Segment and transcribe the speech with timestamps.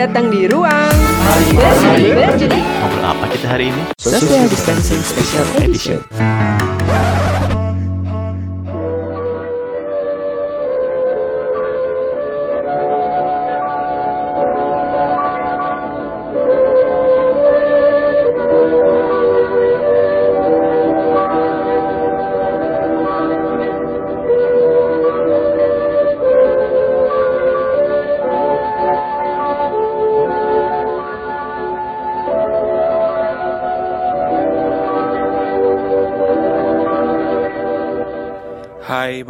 [0.00, 0.96] datang di ruang
[1.84, 2.56] Mari berjudi.
[2.56, 3.82] Ngobrol apa kita hari ini?
[4.00, 6.00] Social Distancing Special Edition.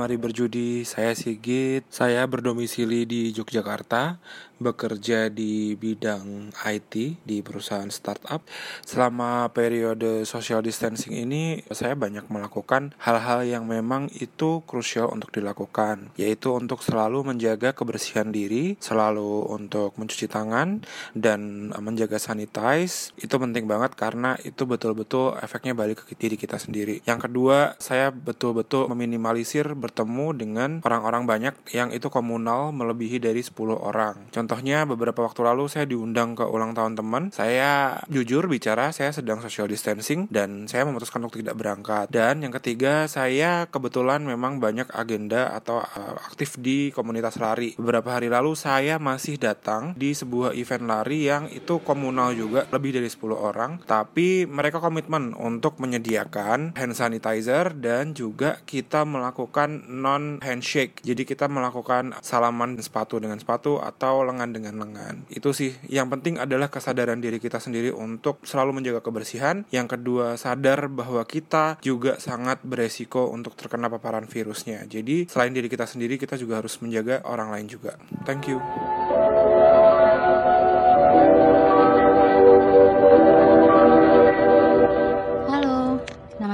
[0.01, 0.81] Mari berjudi.
[0.89, 1.85] Saya Sigit.
[1.93, 4.17] Saya berdomisili di Yogyakarta,
[4.57, 8.41] bekerja di bidang IT di perusahaan startup.
[8.81, 16.13] Selama periode social distancing ini, saya banyak melakukan hal-hal yang memang itu krusial untuk dilakukan,
[16.17, 20.81] yaitu untuk selalu menjaga kebersihan diri, selalu untuk mencuci tangan
[21.13, 23.13] dan menjaga sanitize.
[23.21, 27.05] Itu penting banget karena itu betul-betul efeknya balik ke diri kita sendiri.
[27.05, 33.75] Yang kedua, saya betul-betul meminimalisir bertemu dengan orang-orang banyak yang itu komunal melebihi dari 10
[33.75, 34.31] orang.
[34.31, 37.35] Contohnya beberapa waktu lalu saya diundang ke ulang tahun teman.
[37.35, 42.07] Saya jujur bicara saya sedang social distancing dan saya memutuskan untuk tidak berangkat.
[42.07, 47.75] Dan yang ketiga saya kebetulan memang banyak agenda atau uh, aktif di komunitas lari.
[47.75, 52.95] Beberapa hari lalu saya masih datang di sebuah event lari yang itu komunal juga lebih
[52.95, 60.43] dari 10 orang, tapi mereka komitmen untuk menyediakan hand sanitizer dan juga kita melakukan non
[60.43, 61.01] handshake.
[61.07, 65.25] Jadi kita melakukan salaman sepatu dengan sepatu atau lengan dengan lengan.
[65.31, 69.69] Itu sih yang penting adalah kesadaran diri kita sendiri untuk selalu menjaga kebersihan.
[69.71, 74.89] Yang kedua, sadar bahwa kita juga sangat beresiko untuk terkena paparan virusnya.
[74.89, 77.97] Jadi selain diri kita sendiri, kita juga harus menjaga orang lain juga.
[78.25, 79.20] Thank you.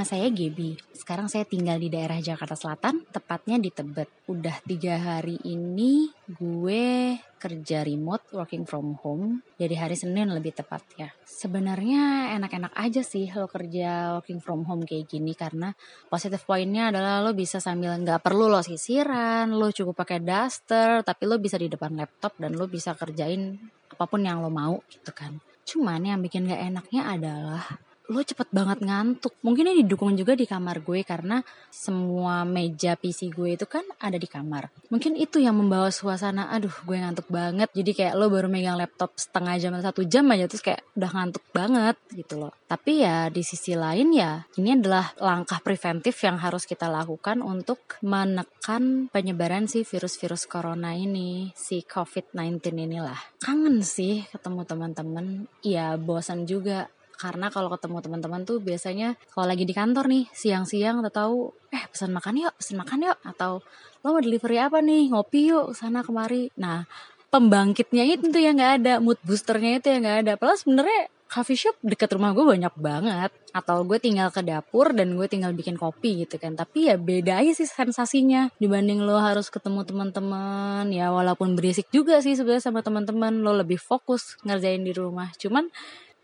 [0.06, 0.78] Saya Gebi.
[0.94, 4.06] Sekarang saya tinggal di daerah Jakarta Selatan, tepatnya di Tebet.
[4.30, 9.42] Udah tiga hari ini gue kerja remote, working from home.
[9.58, 11.10] Jadi hari Senin lebih tepatnya.
[11.26, 15.74] Sebenarnya enak-enak aja sih lo kerja working from home kayak gini karena
[16.06, 21.26] positive pointnya adalah lo bisa sambil nggak perlu lo sisiran, lo cukup pakai duster, tapi
[21.26, 23.58] lo bisa di depan laptop dan lo bisa kerjain
[23.90, 25.42] apa pun yang lo mau gitu kan.
[25.66, 27.66] Cuman yang bikin gak enaknya adalah
[28.10, 29.34] lo cepet banget ngantuk.
[29.42, 34.14] Mungkin ini didukung juga di kamar gue karena semua meja PC gue itu kan ada
[34.14, 34.70] di kamar.
[34.90, 37.68] Mungkin itu yang membawa suasana, aduh gue ngantuk banget.
[37.74, 41.10] Jadi kayak lo baru megang laptop setengah jam atau satu jam aja terus kayak udah
[41.10, 42.52] ngantuk banget gitu loh.
[42.66, 47.98] Tapi ya di sisi lain ya ini adalah langkah preventif yang harus kita lakukan untuk
[48.02, 53.18] menekan penyebaran si virus-virus corona ini, si COVID-19 inilah.
[53.42, 55.26] Kangen sih ketemu teman-teman.
[55.62, 61.00] Iya bosan juga karena kalau ketemu teman-teman tuh biasanya kalau lagi di kantor nih siang-siang
[61.00, 61.36] atau tahu
[61.72, 63.18] eh pesan makan yuk pesan makan yuk.
[63.24, 63.64] Atau
[64.04, 65.10] lo mau delivery apa nih?
[65.10, 66.52] Ngopi yuk sana kemari.
[66.60, 66.84] Nah
[67.32, 70.32] pembangkitnya itu yang nggak ada mood boosternya itu yang nggak ada.
[70.36, 73.30] Padahal sebenarnya coffee shop dekat rumah gue banyak banget.
[73.50, 76.54] Atau gue tinggal ke dapur dan gue tinggal bikin kopi gitu kan.
[76.54, 80.86] Tapi ya beda aja sih sensasinya dibanding lo harus ketemu teman-teman.
[80.92, 85.32] Ya walaupun berisik juga sih sebenarnya sama teman-teman lo lebih fokus ngerjain di rumah.
[85.40, 85.72] Cuman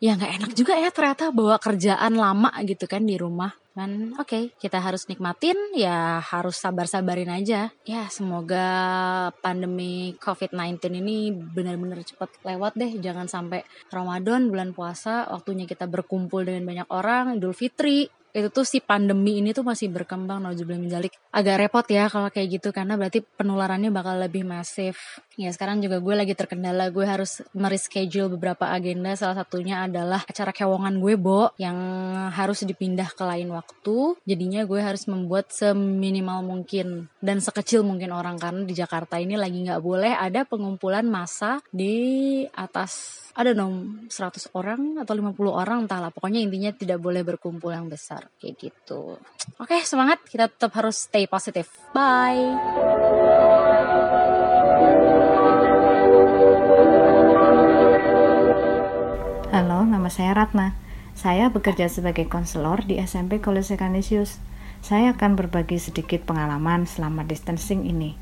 [0.03, 3.55] ya nggak enak juga ya ternyata bawa kerjaan lama gitu kan di rumah.
[3.73, 7.71] Kan oke okay, kita harus nikmatin ya harus sabar-sabarin aja.
[7.87, 8.67] Ya semoga
[9.39, 12.99] pandemi COVID-19 ini benar-benar cepat lewat deh.
[12.99, 13.63] Jangan sampai
[13.95, 18.11] Ramadan bulan puasa waktunya kita berkumpul dengan banyak orang Idul Fitri.
[18.33, 22.61] Itu tuh si pandemi ini tuh masih berkembang nauzubillah menjalik agak repot ya kalau kayak
[22.61, 26.89] gitu karena berarti penularannya bakal lebih masif ya sekarang juga gue lagi terkendala.
[26.93, 29.15] Gue harus mereschedule beberapa agenda.
[29.17, 31.77] Salah satunya adalah acara kewongan gue bo yang
[32.33, 34.17] harus dipindah ke lain waktu.
[34.25, 38.37] Jadinya gue harus membuat seminimal mungkin dan sekecil mungkin orang.
[38.37, 44.53] Karena di Jakarta ini lagi nggak boleh ada pengumpulan massa di atas ada dong 100
[44.53, 46.13] orang atau 50 orang entahlah.
[46.13, 48.29] Pokoknya intinya tidak boleh berkumpul yang besar.
[48.37, 49.17] Kayak gitu.
[49.57, 50.21] Oke semangat.
[50.29, 51.73] Kita tetap harus stay positif.
[51.97, 53.62] Bye
[59.53, 60.73] Halo, nama saya Ratna.
[61.13, 64.41] Saya bekerja sebagai konselor di SMP Kolese Kanisius.
[64.81, 68.17] Saya akan berbagi sedikit pengalaman selama distancing ini.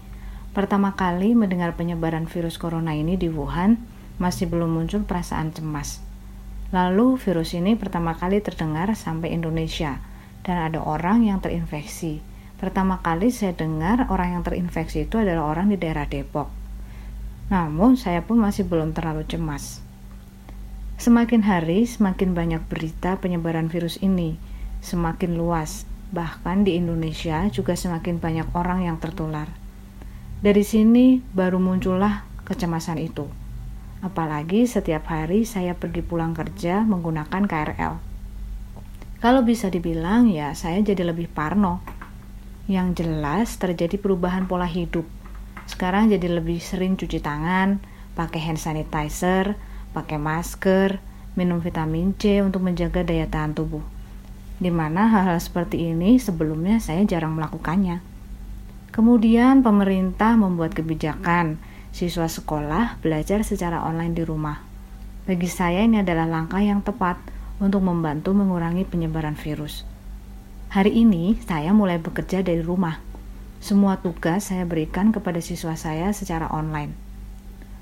[0.59, 3.79] Pertama kali mendengar penyebaran virus corona ini di Wuhan,
[4.19, 6.03] masih belum muncul perasaan cemas.
[6.75, 10.03] Lalu virus ini pertama kali terdengar sampai Indonesia
[10.43, 12.19] dan ada orang yang terinfeksi.
[12.59, 16.51] Pertama kali saya dengar orang yang terinfeksi itu adalah orang di daerah Depok.
[17.55, 19.87] Namun, saya pun masih belum terlalu cemas.
[21.01, 24.37] Semakin hari, semakin banyak berita penyebaran virus ini,
[24.85, 25.89] semakin luas.
[26.13, 29.49] Bahkan di Indonesia juga semakin banyak orang yang tertular.
[30.45, 33.25] Dari sini baru muncullah kecemasan itu.
[34.05, 37.95] Apalagi setiap hari saya pergi pulang kerja menggunakan KRL.
[39.25, 41.81] Kalau bisa dibilang ya saya jadi lebih parno.
[42.69, 45.09] Yang jelas terjadi perubahan pola hidup.
[45.65, 47.81] Sekarang jadi lebih sering cuci tangan,
[48.13, 49.57] pakai hand sanitizer,
[49.91, 51.03] pakai masker,
[51.39, 53.83] minum vitamin C untuk menjaga daya tahan tubuh.
[54.61, 58.05] Di mana hal-hal seperti ini sebelumnya saya jarang melakukannya.
[58.91, 61.57] Kemudian pemerintah membuat kebijakan
[61.95, 64.63] siswa sekolah belajar secara online di rumah.
[65.25, 67.17] Bagi saya ini adalah langkah yang tepat
[67.63, 69.87] untuk membantu mengurangi penyebaran virus.
[70.71, 72.99] Hari ini saya mulai bekerja dari rumah.
[73.61, 77.10] Semua tugas saya berikan kepada siswa saya secara online.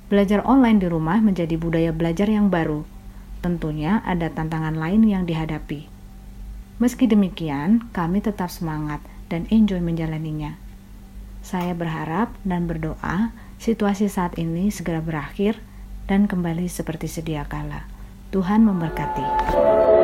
[0.09, 2.89] Belajar online di rumah menjadi budaya belajar yang baru.
[3.45, 5.85] Tentunya ada tantangan lain yang dihadapi.
[6.81, 10.57] Meski demikian, kami tetap semangat dan enjoy menjalaninya.
[11.45, 15.61] Saya berharap dan berdoa situasi saat ini segera berakhir
[16.09, 17.85] dan kembali seperti sedia kala.
[18.33, 19.98] Tuhan memberkati.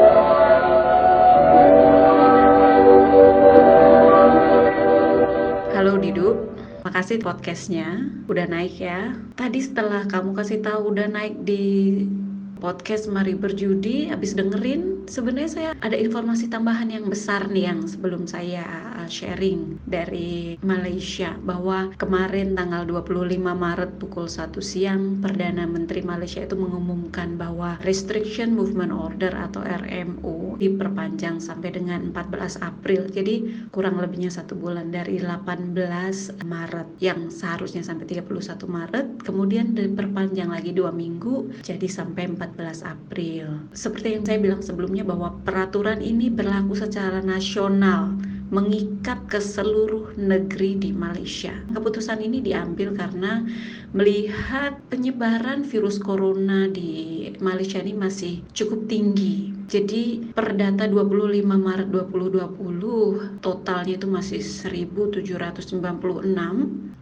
[6.95, 9.19] Makasih podcastnya udah naik ya.
[9.35, 12.07] Tadi setelah kamu kasih tahu udah naik di
[12.63, 18.25] podcast Mari Berjudi, habis dengerin, sebenarnya saya ada informasi tambahan yang besar nih yang sebelum
[18.25, 18.65] saya
[19.01, 26.41] uh, sharing dari Malaysia bahwa kemarin tanggal 25 Maret pukul 1 siang Perdana Menteri Malaysia
[26.45, 33.11] itu mengumumkan bahwa Restriction Movement Order atau RMO diperpanjang sampai dengan 14 April.
[33.11, 35.75] Jadi kurang lebihnya satu bulan dari 18
[36.47, 43.69] Maret yang seharusnya sampai 31 Maret, kemudian diperpanjang lagi dua minggu jadi sampai 14 April.
[43.75, 44.63] Seperti yang saya bilang
[44.95, 48.15] sebelumnya bahwa peraturan ini berlaku secara nasional
[48.55, 51.51] mengikat ke seluruh negeri di Malaysia.
[51.75, 53.43] Keputusan ini diambil karena
[53.91, 59.51] melihat penyebaran virus corona di Malaysia ini masih cukup tinggi.
[59.67, 65.75] Jadi per data 25 Maret 2020 totalnya itu masih 1796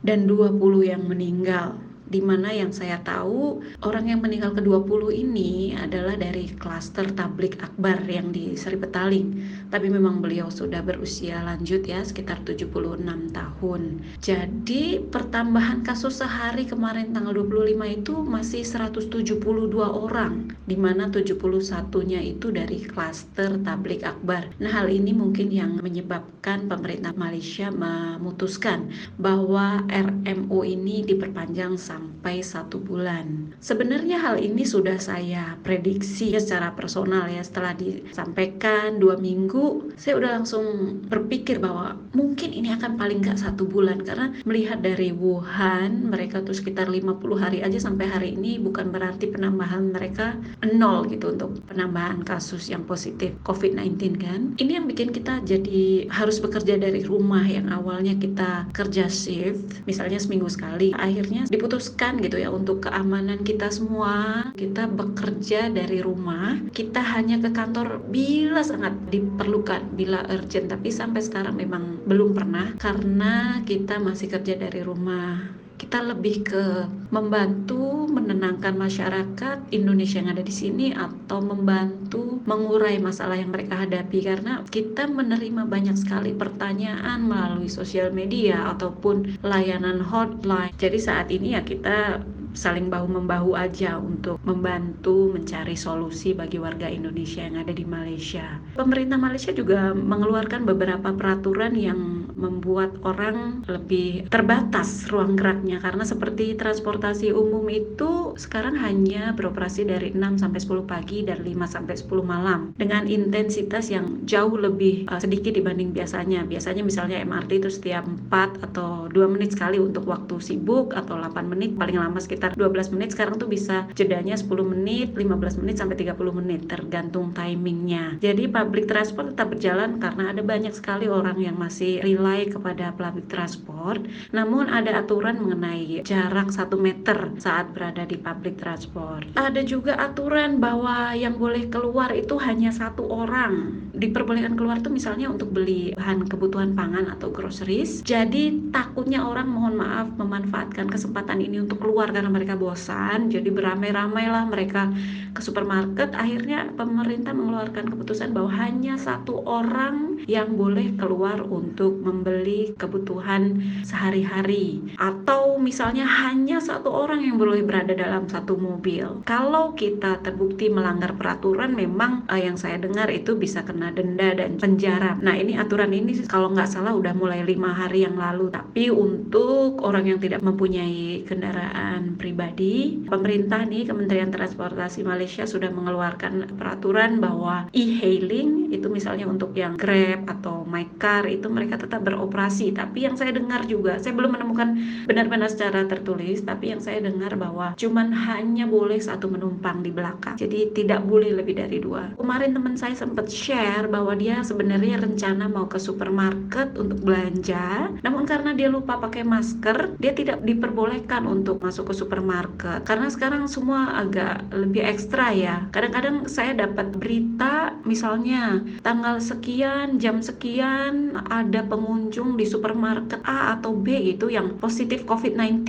[0.00, 1.76] dan 20 yang meninggal
[2.12, 8.04] di mana yang saya tahu orang yang meninggal ke-20 ini adalah dari klaster tablik akbar
[8.04, 9.28] yang di Seri Petaling.
[9.72, 14.04] Tapi memang beliau sudah berusia lanjut ya, sekitar 76 tahun.
[14.20, 19.40] Jadi pertambahan kasus sehari kemarin tanggal 25 itu masih 172
[19.80, 24.52] orang, di mana 71-nya itu dari klaster tablik akbar.
[24.60, 32.76] Nah hal ini mungkin yang menyebabkan pemerintah Malaysia memutuskan bahwa RMO ini diperpanjang sampai satu
[32.76, 33.56] bulan.
[33.64, 39.61] Sebenarnya hal ini sudah saya prediksi secara personal ya setelah disampaikan dua minggu
[39.94, 40.64] saya udah langsung
[41.06, 44.02] berpikir bahwa mungkin ini akan paling nggak satu bulan.
[44.02, 49.30] Karena melihat dari Wuhan mereka tuh sekitar 50 hari aja sampai hari ini bukan berarti
[49.30, 50.34] penambahan mereka
[50.66, 54.40] nol gitu untuk penambahan kasus yang positif COVID-19 kan.
[54.58, 60.18] Ini yang bikin kita jadi harus bekerja dari rumah yang awalnya kita kerja shift misalnya
[60.18, 64.50] seminggu sekali akhirnya diputuskan gitu ya untuk keamanan kita semua.
[64.58, 70.72] Kita bekerja dari rumah kita hanya ke kantor bila sangat diperlukan diperlukan bila urgent.
[70.72, 75.60] Tapi sampai sekarang memang belum pernah karena kita masih kerja dari rumah.
[75.76, 76.64] Kita lebih ke
[77.10, 84.24] membantu menenangkan masyarakat Indonesia yang ada di sini atau membantu mengurai masalah yang mereka hadapi.
[84.24, 90.72] Karena kita menerima banyak sekali pertanyaan melalui sosial media ataupun layanan hotline.
[90.80, 96.88] Jadi saat ini ya kita saling bahu membahu aja untuk membantu mencari solusi bagi warga
[96.88, 98.60] Indonesia yang ada di Malaysia.
[98.76, 105.80] Pemerintah Malaysia juga mengeluarkan beberapa peraturan yang membuat orang lebih terbatas ruang geraknya.
[105.80, 111.48] Karena seperti transportasi umum itu sekarang hanya beroperasi dari 6 sampai 10 pagi dan 5
[111.64, 116.44] sampai 10 malam dengan intensitas yang jauh lebih uh, sedikit dibanding biasanya.
[116.44, 121.48] Biasanya misalnya MRT itu setiap 4 atau 2 menit sekali untuk waktu sibuk atau 8
[121.48, 123.08] menit paling lama sekitar sekitar 12 menit.
[123.14, 128.18] Sekarang tuh bisa jedanya 10 menit 15 menit sampai 30 menit tergantung timingnya.
[128.18, 133.32] Jadi public transport tetap berjalan karena ada banyak sekali orang yang masih rely kepada public
[133.32, 134.04] transport
[134.36, 139.24] namun ada aturan mengenai jarak 1 meter saat berada di public transport.
[139.34, 145.30] Ada juga aturan bahwa yang boleh keluar itu hanya satu orang diperbolehkan keluar tuh misalnya
[145.30, 148.02] untuk beli bahan kebutuhan pangan atau groceries.
[148.02, 153.30] Jadi takutnya orang mohon maaf memanfaatkan kesempatan ini untuk keluar karena mereka bosan.
[153.30, 154.90] Jadi beramai-ramai lah mereka
[155.30, 156.10] ke supermarket.
[156.18, 164.82] Akhirnya pemerintah mengeluarkan keputusan bahwa hanya satu orang yang boleh keluar untuk membeli kebutuhan sehari-hari
[164.98, 169.22] atau misalnya hanya satu orang yang boleh berada dalam satu mobil.
[169.28, 174.58] Kalau kita terbukti melanggar peraturan memang uh, yang saya dengar itu bisa kena denda dan
[174.58, 175.16] penjara.
[175.20, 178.48] Nah ini aturan ini kalau nggak salah udah mulai lima hari yang lalu.
[178.48, 186.56] Tapi untuk orang yang tidak mempunyai kendaraan pribadi, pemerintah nih Kementerian Transportasi Malaysia sudah mengeluarkan
[186.56, 192.72] peraturan bahwa e-hailing itu misalnya untuk yang Grab atau MyCar itu mereka tetap beroperasi.
[192.72, 194.68] Tapi yang saya dengar juga, saya belum menemukan
[195.08, 200.36] benar-benar secara tertulis, tapi yang saya dengar bahwa cuman hanya boleh satu menumpang di belakang.
[200.38, 202.12] Jadi tidak boleh lebih dari dua.
[202.16, 208.28] Kemarin teman saya sempat share bahwa dia sebenarnya rencana mau ke supermarket untuk belanja, namun
[208.28, 212.84] karena dia lupa pakai masker, dia tidak diperbolehkan untuk masuk ke supermarket.
[212.84, 215.70] Karena sekarang semua agak lebih ekstra ya.
[215.72, 223.72] Kadang-kadang saya dapat berita misalnya tanggal sekian, jam sekian ada pengunjung di supermarket A atau
[223.72, 225.62] B itu yang positif COVID-19.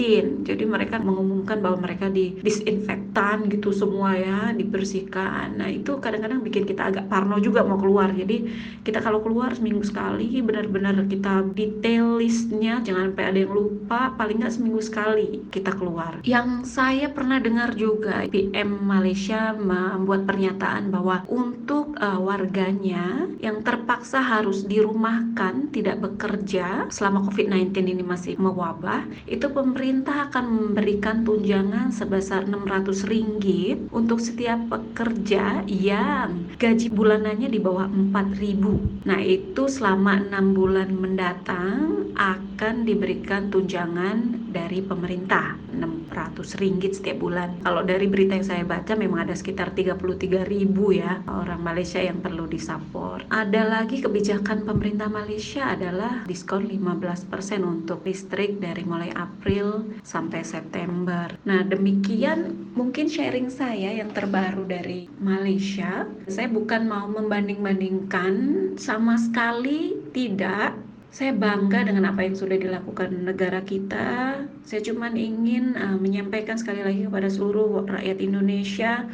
[0.43, 5.61] Jadi mereka mengumumkan bahwa mereka di disinfektan gitu semua ya, dibersihkan.
[5.61, 7.92] Nah, itu kadang-kadang bikin kita agak parno juga mau keluar.
[8.13, 8.49] Jadi
[8.81, 14.41] kita kalau keluar seminggu sekali benar-benar kita detail listnya, jangan sampai ada yang lupa, paling
[14.41, 16.23] nggak seminggu sekali kita keluar.
[16.25, 24.23] Yang saya pernah dengar juga PM Malaysia membuat pernyataan bahwa untuk uh, warganya yang terpaksa
[24.23, 32.47] harus dirumahkan, tidak bekerja selama COVID-19 ini masih mewabah, itu pemerintah akan memberikan tunjangan sebesar
[32.47, 40.53] 600 ringgit untuk setiap pekerja yang gaji bulanannya di bawah 4000 nah itu selama enam
[40.53, 47.57] bulan mendatang akan diberikan tunjangan dari pemerintah 600 ringgit setiap bulan.
[47.65, 52.21] Kalau dari berita yang saya baca memang ada sekitar 33 ribu ya orang Malaysia yang
[52.21, 57.33] perlu disupport ada lagi kebijakan pemerintah Malaysia adalah diskon 15%
[57.65, 61.33] untuk listrik dari mulai April sampai September.
[61.49, 66.05] Nah demikian mungkin sharing saya yang terbaru dari Malaysia.
[66.29, 68.33] Saya bukan mau membanding-bandingkan
[68.77, 70.77] sama sekali tidak
[71.13, 74.41] saya bangga dengan apa yang sudah dilakukan negara kita.
[74.65, 79.05] Saya cuma ingin uh, menyampaikan sekali lagi kepada seluruh rakyat Indonesia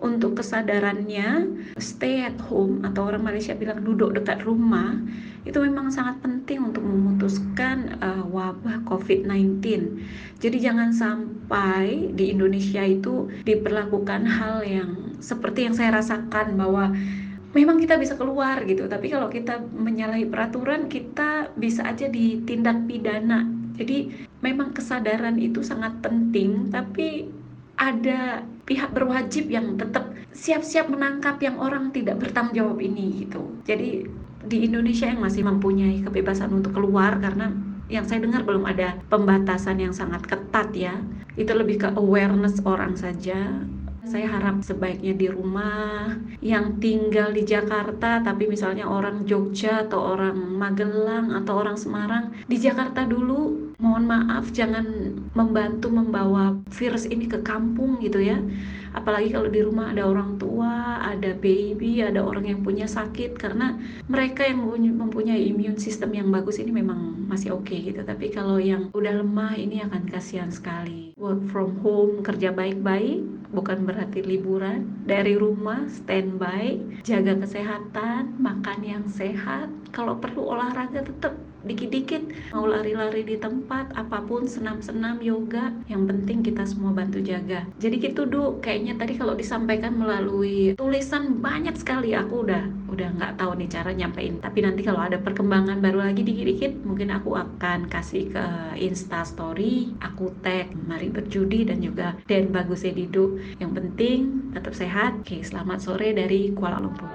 [0.00, 4.98] untuk kesadarannya stay at home atau orang Malaysia bilang duduk dekat rumah
[5.44, 9.60] itu memang sangat penting untuk memutuskan uh, wabah COVID-19.
[10.40, 14.90] Jadi jangan sampai di Indonesia itu diperlakukan hal yang
[15.20, 16.96] seperti yang saya rasakan bahwa
[17.52, 18.88] memang kita bisa keluar gitu.
[18.88, 23.48] Tapi kalau kita menyalahi peraturan kita bisa aja ditindak pidana.
[23.76, 27.28] Jadi memang kesadaran itu sangat penting tapi
[27.80, 33.42] ada pihak berwajib yang tetap siap-siap menangkap yang orang tidak bertanggung jawab ini gitu.
[33.64, 34.06] Jadi
[34.42, 37.52] di Indonesia yang masih mempunyai kebebasan untuk keluar karena
[37.90, 40.94] yang saya dengar belum ada pembatasan yang sangat ketat ya.
[41.36, 43.64] Itu lebih ke awareness orang saja
[44.02, 50.34] saya harap sebaiknya di rumah yang tinggal di Jakarta tapi misalnya orang Jogja atau orang
[50.34, 53.70] Magelang atau orang Semarang di Jakarta dulu.
[53.82, 54.86] Mohon maaf jangan
[55.34, 58.38] membantu membawa virus ini ke kampung gitu ya
[58.92, 63.76] apalagi kalau di rumah ada orang tua, ada baby, ada orang yang punya sakit karena
[64.08, 64.62] mereka yang
[64.96, 68.04] mempunyai imun sistem yang bagus ini memang masih oke okay gitu.
[68.04, 71.16] Tapi kalau yang udah lemah ini akan kasihan sekali.
[71.16, 73.24] Work from home, kerja baik-baik,
[73.56, 74.88] bukan berarti liburan.
[75.08, 79.72] Dari rumah standby, jaga kesehatan, makan yang sehat.
[79.92, 86.42] Kalau perlu olahraga tetap dikit-dikit mau lari-lari di tempat apa pun senam-senam yoga yang penting
[86.42, 92.18] kita semua bantu jaga jadi gitu du kayaknya tadi kalau disampaikan melalui tulisan banyak sekali
[92.18, 94.42] aku udah udah nggak tahu nih cara nyampein.
[94.42, 98.44] Tapi nanti kalau ada perkembangan baru lagi dikit-dikit mungkin aku akan kasih ke
[98.82, 103.38] insta story aku tag mari berjudi dan juga Dan Bagus Edido.
[103.62, 105.14] Yang penting tetap sehat.
[105.22, 107.06] Oke selamat sore dari Kuala Lumpur.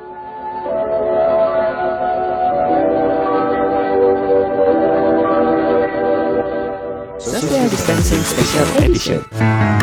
[7.20, 9.77] Social Distancing Special Edition.